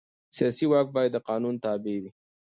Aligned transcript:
سیاسي 0.35 0.65
واک 0.71 0.87
باید 0.95 1.11
د 1.13 1.17
قانون 1.29 1.55
تابع 1.63 1.95
وي 2.01 2.11